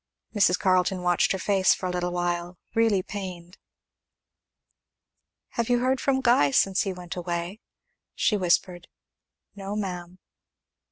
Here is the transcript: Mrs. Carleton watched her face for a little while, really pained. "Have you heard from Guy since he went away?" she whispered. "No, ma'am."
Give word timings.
Mrs. 0.33 0.57
Carleton 0.57 1.03
watched 1.03 1.31
her 1.31 1.37
face 1.37 1.75
for 1.75 1.85
a 1.85 1.91
little 1.91 2.09
while, 2.11 2.57
really 2.73 3.03
pained. 3.03 3.59
"Have 5.49 5.69
you 5.69 5.77
heard 5.77 6.01
from 6.01 6.21
Guy 6.21 6.49
since 6.49 6.81
he 6.81 6.91
went 6.91 7.15
away?" 7.15 7.59
she 8.15 8.35
whispered. 8.35 8.87
"No, 9.55 9.75
ma'am." 9.75 10.17